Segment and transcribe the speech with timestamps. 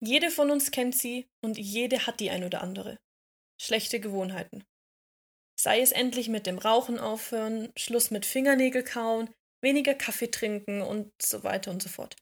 [0.00, 2.98] Jede von uns kennt sie und jede hat die ein oder andere.
[3.60, 4.64] Schlechte Gewohnheiten.
[5.60, 9.30] Sei es endlich mit dem Rauchen aufhören, Schluss mit Fingernägel kauen,
[9.60, 12.16] weniger Kaffee trinken und so weiter und so fort.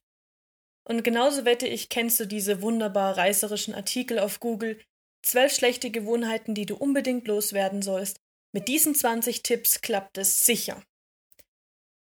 [0.88, 4.80] Und genauso wette ich, kennst du diese wunderbar reißerischen Artikel auf Google,
[5.22, 8.20] zwölf schlechte Gewohnheiten, die du unbedingt loswerden sollst.
[8.52, 10.82] Mit diesen 20 Tipps klappt es sicher.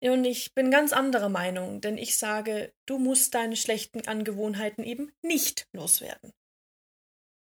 [0.01, 5.11] Und ich bin ganz anderer Meinung, denn ich sage, du musst deine schlechten Angewohnheiten eben
[5.21, 6.31] nicht loswerden.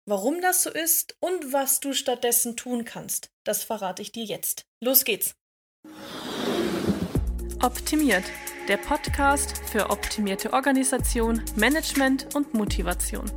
[0.09, 4.65] Warum das so ist und was du stattdessen tun kannst, das verrate ich dir jetzt.
[4.81, 5.35] Los geht's!
[7.63, 8.25] Optimiert,
[8.69, 13.31] der Podcast für optimierte Organisation, Management und Motivation.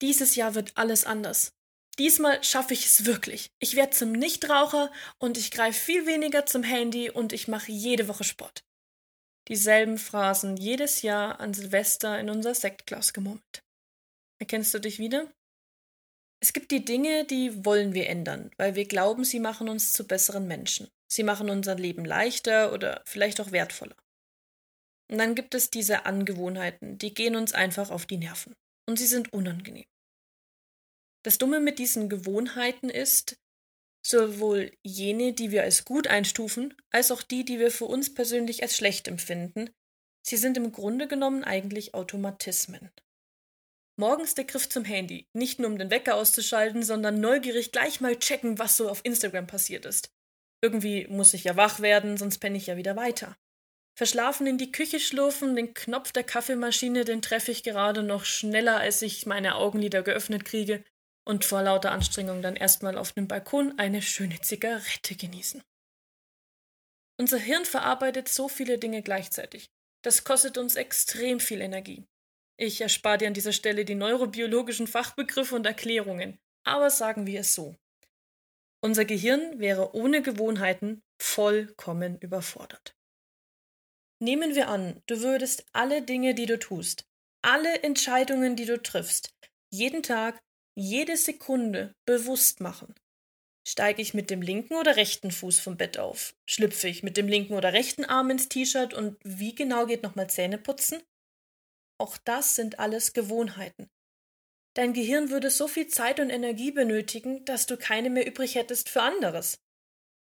[0.00, 1.52] Dieses Jahr wird alles anders.
[1.98, 3.50] Diesmal schaffe ich es wirklich.
[3.60, 8.08] Ich werde zum Nichtraucher und ich greife viel weniger zum Handy und ich mache jede
[8.08, 8.64] Woche Sport.
[9.48, 13.62] Dieselben Phrasen jedes Jahr an Silvester in unser Sektglas gemurmelt.
[14.40, 15.30] Erkennst du dich wieder?
[16.40, 20.06] Es gibt die Dinge, die wollen wir ändern, weil wir glauben, sie machen uns zu
[20.06, 20.88] besseren Menschen.
[21.08, 23.96] Sie machen unser Leben leichter oder vielleicht auch wertvoller.
[25.10, 28.54] Und dann gibt es diese Angewohnheiten, die gehen uns einfach auf die Nerven.
[28.86, 29.86] Und sie sind unangenehm.
[31.24, 33.38] Das Dumme mit diesen Gewohnheiten ist,
[34.06, 38.62] sowohl jene, die wir als gut einstufen, als auch die, die wir für uns persönlich
[38.62, 39.70] als schlecht empfinden,
[40.22, 42.90] sie sind im Grunde genommen eigentlich Automatismen.
[43.96, 48.18] Morgens der Griff zum Handy, nicht nur um den Wecker auszuschalten, sondern neugierig gleich mal
[48.18, 50.12] checken, was so auf Instagram passiert ist.
[50.60, 53.36] Irgendwie muss ich ja wach werden, sonst penne ich ja wieder weiter.
[53.96, 58.78] Verschlafen in die Küche schlurfen, den Knopf der Kaffeemaschine, den treffe ich gerade noch schneller,
[58.78, 60.84] als ich meine Augenlider geöffnet kriege,
[61.24, 65.62] und vor lauter Anstrengung dann erstmal auf dem Balkon eine schöne Zigarette genießen.
[67.18, 69.70] Unser Hirn verarbeitet so viele Dinge gleichzeitig.
[70.02, 72.04] Das kostet uns extrem viel Energie.
[72.56, 77.54] Ich erspare dir an dieser Stelle die neurobiologischen Fachbegriffe und Erklärungen, aber sagen wir es
[77.54, 77.76] so.
[78.80, 82.94] Unser Gehirn wäre ohne Gewohnheiten vollkommen überfordert.
[84.20, 87.06] Nehmen wir an, du würdest alle Dinge, die du tust,
[87.42, 89.34] alle Entscheidungen, die du triffst,
[89.70, 90.40] jeden Tag
[90.74, 92.94] jede Sekunde bewusst machen.
[93.66, 96.34] Steige ich mit dem linken oder rechten Fuß vom Bett auf?
[96.46, 100.28] Schlüpfe ich mit dem linken oder rechten Arm ins T-Shirt und wie genau geht nochmal
[100.28, 101.02] Zähne putzen?
[101.98, 103.88] Auch das sind alles Gewohnheiten.
[104.74, 108.88] Dein Gehirn würde so viel Zeit und Energie benötigen, dass du keine mehr übrig hättest
[108.88, 109.62] für anderes.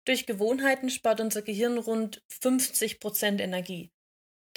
[0.07, 3.91] Durch Gewohnheiten spart unser Gehirn rund 50 Prozent Energie.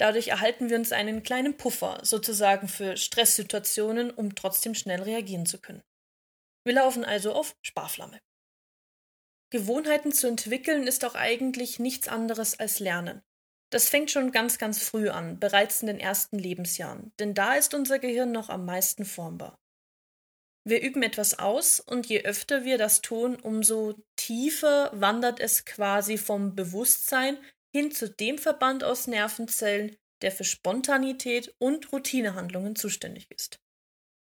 [0.00, 5.60] Dadurch erhalten wir uns einen kleinen Puffer, sozusagen für Stresssituationen, um trotzdem schnell reagieren zu
[5.60, 5.82] können.
[6.64, 8.18] Wir laufen also auf Sparflamme.
[9.50, 13.20] Gewohnheiten zu entwickeln ist auch eigentlich nichts anderes als Lernen.
[13.68, 17.74] Das fängt schon ganz, ganz früh an, bereits in den ersten Lebensjahren, denn da ist
[17.74, 19.58] unser Gehirn noch am meisten formbar.
[20.64, 26.16] Wir üben etwas aus und je öfter wir das tun, umso tiefer wandert es quasi
[26.16, 27.36] vom Bewusstsein
[27.74, 33.58] hin zu dem Verband aus Nervenzellen, der für Spontanität und Routinehandlungen zuständig ist.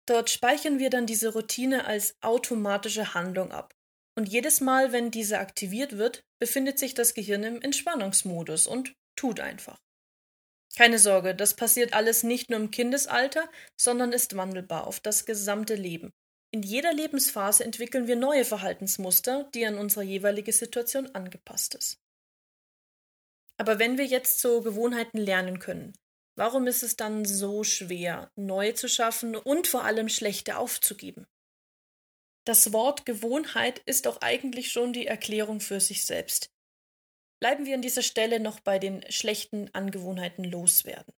[0.07, 3.73] Dort speichern wir dann diese Routine als automatische Handlung ab.
[4.17, 9.39] Und jedes Mal, wenn diese aktiviert wird, befindet sich das Gehirn im Entspannungsmodus und tut
[9.39, 9.77] einfach.
[10.77, 15.75] Keine Sorge, das passiert alles nicht nur im Kindesalter, sondern ist wandelbar auf das gesamte
[15.75, 16.11] Leben.
[16.51, 21.97] In jeder Lebensphase entwickeln wir neue Verhaltensmuster, die an unsere jeweilige Situation angepasst ist.
[23.57, 25.93] Aber wenn wir jetzt so Gewohnheiten lernen können,
[26.35, 31.25] warum ist es dann so schwer, neue zu schaffen und vor allem schlechte aufzugeben?
[32.45, 36.51] Das Wort Gewohnheit ist doch eigentlich schon die Erklärung für sich selbst.
[37.41, 41.13] Bleiben wir an dieser Stelle noch bei den schlechten Angewohnheiten loswerden.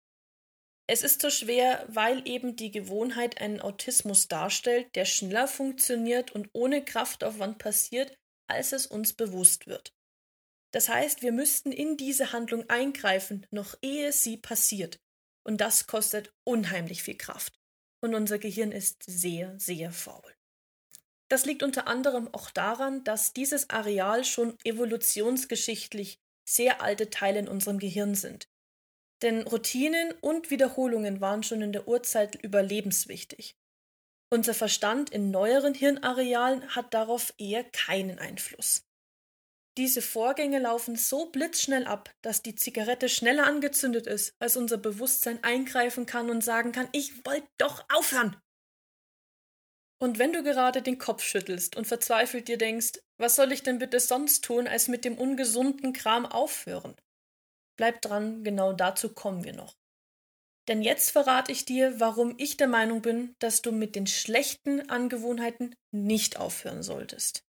[0.90, 6.50] Es ist so schwer, weil eben die Gewohnheit einen Autismus darstellt, der schneller funktioniert und
[6.54, 8.18] ohne Kraftaufwand passiert,
[8.50, 9.94] als es uns bewusst wird.
[10.78, 15.00] Das heißt, wir müssten in diese Handlung eingreifen, noch ehe sie passiert.
[15.44, 17.60] Und das kostet unheimlich viel Kraft.
[18.00, 20.36] Und unser Gehirn ist sehr, sehr faul.
[21.30, 27.48] Das liegt unter anderem auch daran, dass dieses Areal schon evolutionsgeschichtlich sehr alte Teile in
[27.48, 28.48] unserem Gehirn sind.
[29.24, 33.56] Denn Routinen und Wiederholungen waren schon in der Urzeit überlebenswichtig.
[34.30, 38.87] Unser Verstand in neueren Hirnarealen hat darauf eher keinen Einfluss.
[39.77, 45.44] Diese Vorgänge laufen so blitzschnell ab, dass die Zigarette schneller angezündet ist, als unser Bewusstsein
[45.44, 48.35] eingreifen kann und sagen kann, ich wollte doch aufhören.
[50.00, 53.77] Und wenn du gerade den Kopf schüttelst und verzweifelt dir denkst, was soll ich denn
[53.77, 56.95] bitte sonst tun, als mit dem ungesunden Kram aufhören?
[57.77, 59.75] Bleib dran, genau dazu kommen wir noch.
[60.68, 64.89] Denn jetzt verrate ich dir, warum ich der Meinung bin, dass du mit den schlechten
[64.89, 67.44] Angewohnheiten nicht aufhören solltest.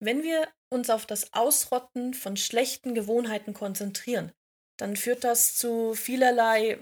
[0.00, 4.32] Wenn wir uns auf das Ausrotten von schlechten Gewohnheiten konzentrieren,
[4.78, 6.78] dann führt das zu vielerlei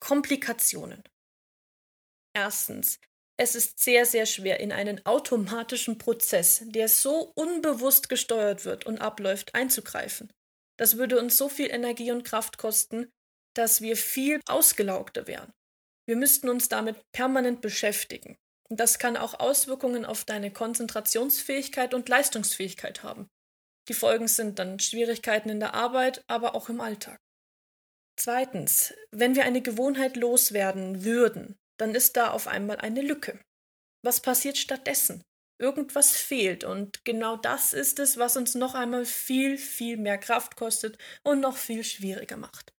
[0.00, 1.02] Komplikationen.
[2.34, 2.98] Erstens,
[3.36, 9.00] es ist sehr, sehr schwer, in einen automatischen Prozess, der so unbewusst gesteuert wird und
[9.00, 10.32] abläuft, einzugreifen.
[10.78, 13.10] Das würde uns so viel Energie und Kraft kosten,
[13.54, 15.52] dass wir viel ausgelaugter wären.
[16.06, 18.36] Wir müssten uns damit permanent beschäftigen.
[18.72, 23.28] Das kann auch Auswirkungen auf deine Konzentrationsfähigkeit und Leistungsfähigkeit haben.
[23.88, 27.18] Die Folgen sind dann Schwierigkeiten in der Arbeit, aber auch im Alltag.
[28.16, 33.40] Zweitens, wenn wir eine Gewohnheit loswerden würden, dann ist da auf einmal eine Lücke.
[34.04, 35.22] Was passiert stattdessen?
[35.58, 40.56] Irgendwas fehlt und genau das ist es, was uns noch einmal viel, viel mehr Kraft
[40.56, 42.72] kostet und noch viel schwieriger macht.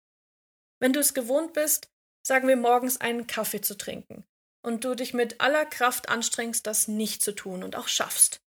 [0.80, 1.88] Wenn du es gewohnt bist,
[2.24, 4.24] sagen wir morgens einen Kaffee zu trinken
[4.62, 8.40] und du dich mit aller Kraft anstrengst, das nicht zu tun und auch schaffst.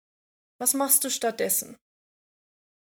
[0.59, 1.77] Was machst du stattdessen?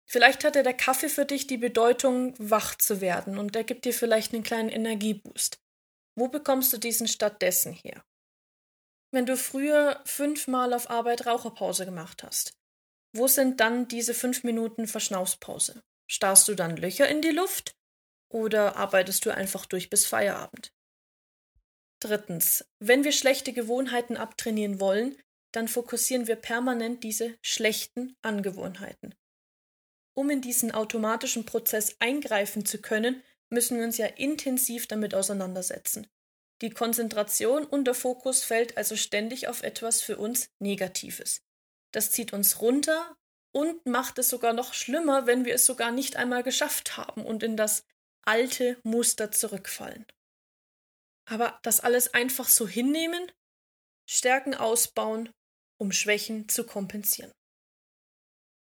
[0.07, 3.85] Vielleicht hat ja der Kaffee für dich die Bedeutung, wach zu werden und der gibt
[3.85, 5.61] dir vielleicht einen kleinen Energieboost.
[6.17, 8.05] Wo bekommst du diesen stattdessen her?
[9.13, 12.55] Wenn du früher fünfmal auf Arbeit Raucherpause gemacht hast,
[13.13, 15.83] wo sind dann diese fünf Minuten Verschnaufspause?
[16.09, 17.77] Starrst du dann Löcher in die Luft
[18.33, 20.73] oder arbeitest du einfach durch bis Feierabend?
[22.01, 25.17] Drittens, wenn wir schlechte Gewohnheiten abtrainieren wollen,
[25.53, 29.15] dann fokussieren wir permanent diese schlechten Angewohnheiten.
[30.15, 36.07] Um in diesen automatischen Prozess eingreifen zu können, müssen wir uns ja intensiv damit auseinandersetzen.
[36.63, 41.43] Die Konzentration und der Fokus fällt also ständig auf etwas für uns Negatives.
[41.93, 43.17] Das zieht uns runter
[43.53, 47.43] und macht es sogar noch schlimmer, wenn wir es sogar nicht einmal geschafft haben und
[47.43, 47.85] in das
[48.23, 50.07] alte Muster zurückfallen.
[51.31, 53.31] Aber das alles einfach so hinnehmen,
[54.09, 55.31] Stärken ausbauen,
[55.79, 57.33] um Schwächen zu kompensieren.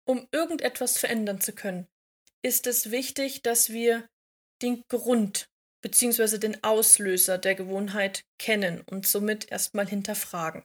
[0.07, 1.87] Um irgendetwas verändern zu können,
[2.41, 4.07] ist es wichtig, dass wir
[4.61, 5.49] den Grund
[5.81, 6.37] bzw.
[6.37, 10.63] den Auslöser der Gewohnheit kennen und somit erstmal hinterfragen.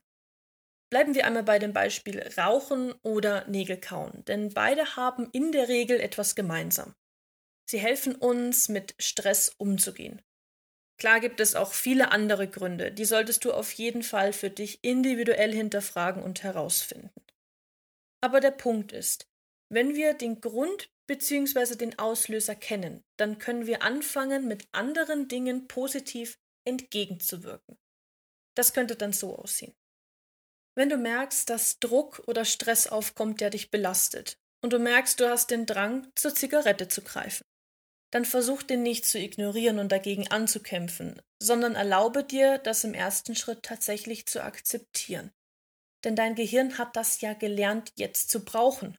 [0.90, 6.00] Bleiben wir einmal bei dem Beispiel Rauchen oder Nägelkauen, denn beide haben in der Regel
[6.00, 6.94] etwas gemeinsam.
[7.68, 10.22] Sie helfen uns, mit Stress umzugehen.
[10.98, 14.82] Klar gibt es auch viele andere Gründe, die solltest du auf jeden Fall für dich
[14.82, 17.10] individuell hinterfragen und herausfinden.
[18.20, 19.28] Aber der Punkt ist,
[19.70, 21.76] wenn wir den Grund bzw.
[21.76, 27.78] den Auslöser kennen, dann können wir anfangen, mit anderen Dingen positiv entgegenzuwirken.
[28.56, 29.74] Das könnte dann so aussehen.
[30.74, 35.28] Wenn du merkst, dass Druck oder Stress aufkommt, der dich belastet, und du merkst, du
[35.28, 37.44] hast den Drang, zur Zigarette zu greifen,
[38.10, 43.34] dann versuch den nicht zu ignorieren und dagegen anzukämpfen, sondern erlaube dir, das im ersten
[43.34, 45.30] Schritt tatsächlich zu akzeptieren.
[46.04, 48.96] Denn dein Gehirn hat das ja gelernt, jetzt zu brauchen.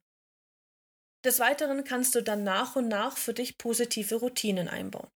[1.25, 5.09] Des Weiteren kannst du dann nach und nach für dich positive Routinen einbauen.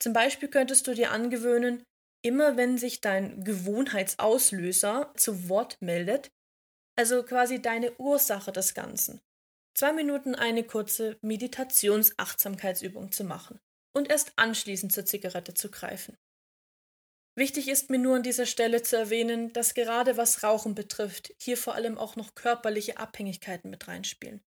[0.00, 1.82] Zum Beispiel könntest du dir angewöhnen,
[2.22, 6.30] immer wenn sich dein Gewohnheitsauslöser zu Wort meldet,
[6.96, 9.20] also quasi deine Ursache des Ganzen,
[9.74, 13.60] zwei Minuten eine kurze Meditations-Achtsamkeitsübung zu machen
[13.92, 16.16] und erst anschließend zur Zigarette zu greifen.
[17.36, 21.56] Wichtig ist mir nur an dieser Stelle zu erwähnen, dass gerade was Rauchen betrifft, hier
[21.56, 24.42] vor allem auch noch körperliche Abhängigkeiten mit reinspielen.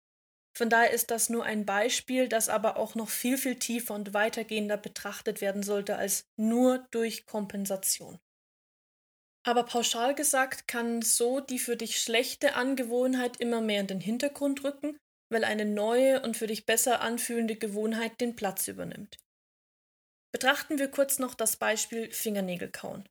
[0.56, 4.13] Von daher ist das nur ein Beispiel, das aber auch noch viel, viel tiefer und
[4.13, 8.20] weitergehender betrachtet werden sollte als nur durch Kompensation.
[9.46, 14.63] Aber pauschal gesagt kann so die für dich schlechte Angewohnheit immer mehr in den Hintergrund
[14.63, 14.98] rücken
[15.30, 19.18] weil eine neue und für dich besser anfühlende Gewohnheit den Platz übernimmt.
[20.32, 23.08] Betrachten wir kurz noch das Beispiel Fingernägelkauen.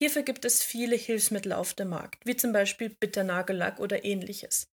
[0.00, 4.68] Hierfür gibt es viele Hilfsmittel auf dem Markt, wie zum Beispiel Bitternagellack oder ähnliches.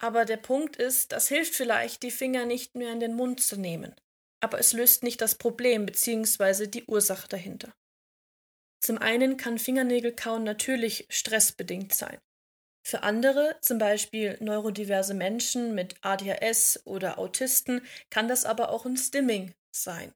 [0.00, 3.56] Aber der Punkt ist, das hilft vielleicht, die Finger nicht mehr in den Mund zu
[3.56, 3.94] nehmen.
[4.40, 6.66] Aber es löst nicht das Problem bzw.
[6.66, 7.72] die Ursache dahinter.
[8.80, 12.18] Zum einen kann Fingernägelkauen natürlich stressbedingt sein.
[12.86, 18.98] Für andere, zum Beispiel neurodiverse Menschen mit ADHS oder Autisten, kann das aber auch ein
[18.98, 20.12] Stimming sein.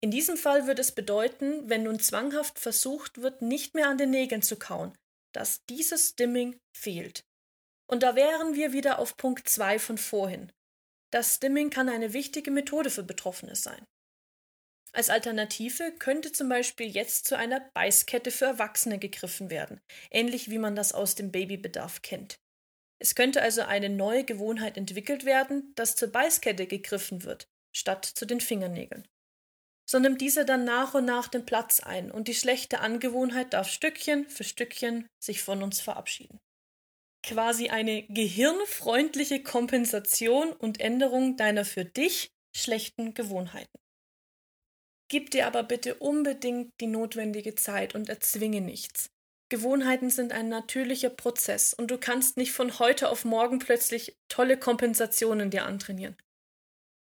[0.00, 4.10] In diesem Fall würde es bedeuten, wenn nun zwanghaft versucht wird, nicht mehr an den
[4.10, 4.98] Nägeln zu kauen,
[5.32, 7.24] dass dieses Stimming fehlt.
[7.86, 10.50] Und da wären wir wieder auf Punkt 2 von vorhin.
[11.12, 13.86] Das Stimming kann eine wichtige Methode für Betroffene sein.
[14.94, 19.80] Als Alternative könnte zum Beispiel jetzt zu einer Beißkette für Erwachsene gegriffen werden,
[20.10, 22.38] ähnlich wie man das aus dem Babybedarf kennt.
[22.98, 28.26] Es könnte also eine neue Gewohnheit entwickelt werden, dass zur Beißkette gegriffen wird, statt zu
[28.26, 29.08] den Fingernägeln.
[29.90, 33.68] so nimmt diese dann nach und nach den Platz ein und die schlechte Angewohnheit darf
[33.68, 36.38] Stückchen für Stückchen sich von uns verabschieden.
[37.24, 43.81] Quasi eine gehirnfreundliche Kompensation und Änderung deiner für dich schlechten Gewohnheiten.
[45.12, 49.10] Gib dir aber bitte unbedingt die notwendige Zeit und erzwinge nichts.
[49.50, 54.56] Gewohnheiten sind ein natürlicher Prozess und du kannst nicht von heute auf morgen plötzlich tolle
[54.56, 56.16] Kompensationen dir antrainieren.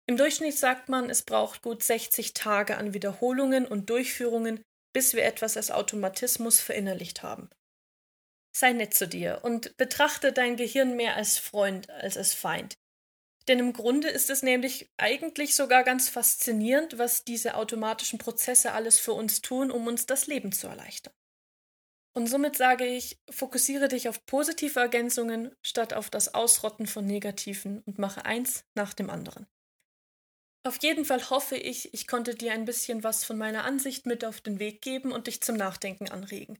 [0.06, 5.25] Im Durchschnitt sagt man, es braucht gut 60 Tage an Wiederholungen und Durchführungen, bis wir
[5.25, 7.49] etwas als Automatismus verinnerlicht haben.
[8.54, 12.75] Sei nett zu dir und betrachte dein Gehirn mehr als Freund als als Feind.
[13.49, 18.99] Denn im Grunde ist es nämlich eigentlich sogar ganz faszinierend, was diese automatischen Prozesse alles
[18.99, 21.13] für uns tun, um uns das Leben zu erleichtern.
[22.17, 27.83] Und somit sage ich, fokussiere dich auf positive Ergänzungen statt auf das Ausrotten von negativen
[27.83, 29.47] und mache eins nach dem anderen.
[30.67, 34.25] Auf jeden Fall hoffe ich, ich konnte dir ein bisschen was von meiner Ansicht mit
[34.25, 36.59] auf den Weg geben und dich zum Nachdenken anregen.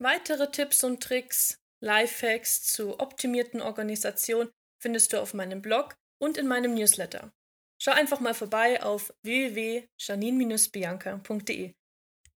[0.00, 6.46] Weitere Tipps und Tricks, Lifehacks zu optimierten Organisationen findest du auf meinem Blog und in
[6.46, 7.32] meinem Newsletter.
[7.80, 11.74] Schau einfach mal vorbei auf www.janine-bianca.de.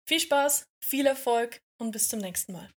[0.04, 2.68] Viel Spaß, viel Erfolg und bis zum nächsten Mal.